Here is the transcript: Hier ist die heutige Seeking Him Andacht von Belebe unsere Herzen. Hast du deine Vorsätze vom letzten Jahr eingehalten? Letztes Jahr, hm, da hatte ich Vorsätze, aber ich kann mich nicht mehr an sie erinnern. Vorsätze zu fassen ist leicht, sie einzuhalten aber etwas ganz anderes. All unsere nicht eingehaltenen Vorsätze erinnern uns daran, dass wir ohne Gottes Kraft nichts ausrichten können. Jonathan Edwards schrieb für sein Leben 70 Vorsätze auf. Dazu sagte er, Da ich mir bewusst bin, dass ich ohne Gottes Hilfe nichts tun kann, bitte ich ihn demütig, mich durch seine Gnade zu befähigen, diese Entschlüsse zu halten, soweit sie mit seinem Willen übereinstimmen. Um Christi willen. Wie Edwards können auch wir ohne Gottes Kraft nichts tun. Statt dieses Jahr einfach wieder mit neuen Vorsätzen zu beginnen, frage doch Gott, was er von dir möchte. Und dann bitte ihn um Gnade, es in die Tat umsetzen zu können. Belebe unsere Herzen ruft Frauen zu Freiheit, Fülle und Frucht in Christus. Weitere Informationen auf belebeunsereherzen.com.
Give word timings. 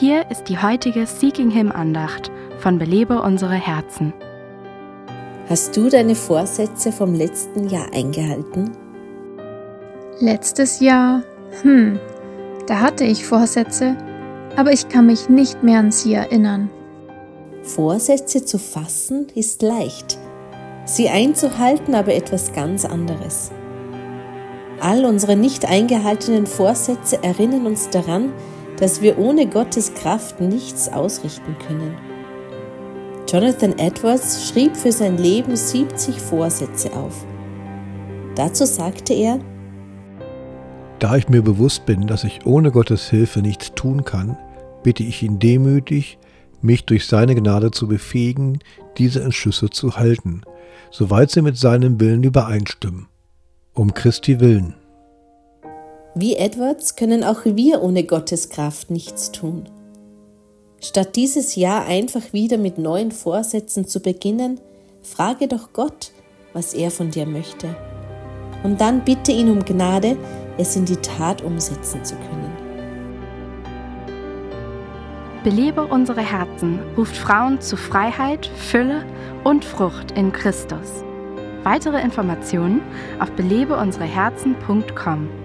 Hier 0.00 0.28
ist 0.28 0.48
die 0.48 0.58
heutige 0.58 1.06
Seeking 1.06 1.50
Him 1.50 1.70
Andacht 1.70 2.32
von 2.58 2.80
Belebe 2.80 3.22
unsere 3.22 3.54
Herzen. 3.54 4.12
Hast 5.48 5.76
du 5.76 5.88
deine 5.88 6.16
Vorsätze 6.16 6.90
vom 6.90 7.14
letzten 7.14 7.68
Jahr 7.68 7.86
eingehalten? 7.92 8.72
Letztes 10.18 10.80
Jahr, 10.80 11.22
hm, 11.62 12.00
da 12.66 12.80
hatte 12.80 13.04
ich 13.04 13.24
Vorsätze, 13.24 13.96
aber 14.56 14.72
ich 14.72 14.88
kann 14.88 15.06
mich 15.06 15.28
nicht 15.28 15.62
mehr 15.62 15.78
an 15.78 15.92
sie 15.92 16.14
erinnern. 16.14 16.70
Vorsätze 17.62 18.44
zu 18.44 18.58
fassen 18.58 19.28
ist 19.36 19.62
leicht, 19.62 20.18
sie 20.86 21.08
einzuhalten 21.08 21.94
aber 21.94 22.14
etwas 22.14 22.52
ganz 22.52 22.84
anderes. 22.84 23.52
All 24.80 25.04
unsere 25.04 25.36
nicht 25.36 25.64
eingehaltenen 25.66 26.48
Vorsätze 26.48 27.22
erinnern 27.22 27.64
uns 27.64 27.90
daran, 27.90 28.32
dass 28.78 29.02
wir 29.02 29.18
ohne 29.18 29.46
Gottes 29.46 29.94
Kraft 29.94 30.40
nichts 30.40 30.88
ausrichten 30.88 31.56
können. 31.66 31.94
Jonathan 33.28 33.78
Edwards 33.78 34.48
schrieb 34.48 34.76
für 34.76 34.92
sein 34.92 35.16
Leben 35.16 35.56
70 35.56 36.20
Vorsätze 36.20 36.92
auf. 36.92 37.24
Dazu 38.34 38.66
sagte 38.66 39.14
er, 39.14 39.38
Da 40.98 41.16
ich 41.16 41.28
mir 41.28 41.42
bewusst 41.42 41.86
bin, 41.86 42.06
dass 42.06 42.24
ich 42.24 42.46
ohne 42.46 42.70
Gottes 42.70 43.08
Hilfe 43.08 43.40
nichts 43.40 43.72
tun 43.74 44.04
kann, 44.04 44.36
bitte 44.82 45.02
ich 45.02 45.22
ihn 45.22 45.38
demütig, 45.38 46.18
mich 46.60 46.84
durch 46.84 47.06
seine 47.06 47.34
Gnade 47.34 47.70
zu 47.70 47.88
befähigen, 47.88 48.58
diese 48.98 49.22
Entschlüsse 49.22 49.70
zu 49.70 49.96
halten, 49.96 50.42
soweit 50.90 51.30
sie 51.30 51.42
mit 51.42 51.56
seinem 51.56 52.00
Willen 52.00 52.22
übereinstimmen. 52.22 53.08
Um 53.72 53.92
Christi 53.94 54.40
willen. 54.40 54.74
Wie 56.16 56.36
Edwards 56.36 56.94
können 56.94 57.24
auch 57.24 57.44
wir 57.44 57.82
ohne 57.82 58.04
Gottes 58.04 58.48
Kraft 58.48 58.88
nichts 58.88 59.32
tun. 59.32 59.64
Statt 60.80 61.16
dieses 61.16 61.56
Jahr 61.56 61.86
einfach 61.86 62.32
wieder 62.32 62.56
mit 62.56 62.78
neuen 62.78 63.10
Vorsätzen 63.10 63.88
zu 63.88 63.98
beginnen, 63.98 64.60
frage 65.02 65.48
doch 65.48 65.72
Gott, 65.72 66.12
was 66.52 66.72
er 66.72 66.92
von 66.92 67.10
dir 67.10 67.26
möchte. 67.26 67.74
Und 68.62 68.80
dann 68.80 69.04
bitte 69.04 69.32
ihn 69.32 69.50
um 69.50 69.64
Gnade, 69.64 70.16
es 70.56 70.76
in 70.76 70.84
die 70.84 70.98
Tat 70.98 71.42
umsetzen 71.42 72.04
zu 72.04 72.14
können. 72.14 72.52
Belebe 75.42 75.84
unsere 75.84 76.22
Herzen 76.22 76.78
ruft 76.96 77.16
Frauen 77.16 77.60
zu 77.60 77.76
Freiheit, 77.76 78.46
Fülle 78.56 79.04
und 79.42 79.64
Frucht 79.64 80.12
in 80.12 80.32
Christus. 80.32 81.02
Weitere 81.64 82.00
Informationen 82.00 82.82
auf 83.18 83.32
belebeunsereherzen.com. 83.32 85.43